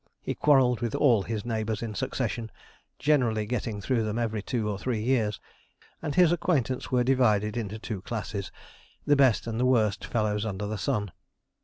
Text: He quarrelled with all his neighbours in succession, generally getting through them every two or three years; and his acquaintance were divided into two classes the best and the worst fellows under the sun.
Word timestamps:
He 0.23 0.33
quarrelled 0.33 0.81
with 0.81 0.95
all 0.95 1.21
his 1.21 1.45
neighbours 1.45 1.83
in 1.83 1.93
succession, 1.93 2.49
generally 2.97 3.45
getting 3.45 3.79
through 3.79 4.03
them 4.03 4.17
every 4.17 4.41
two 4.41 4.67
or 4.67 4.79
three 4.79 4.99
years; 4.99 5.39
and 6.01 6.15
his 6.15 6.31
acquaintance 6.31 6.89
were 6.91 7.03
divided 7.03 7.55
into 7.55 7.77
two 7.77 8.01
classes 8.01 8.51
the 9.05 9.15
best 9.15 9.45
and 9.45 9.59
the 9.59 9.63
worst 9.67 10.03
fellows 10.03 10.43
under 10.43 10.65
the 10.65 10.79
sun. 10.79 11.11